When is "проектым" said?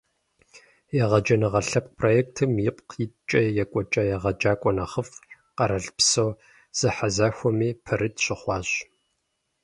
1.99-2.51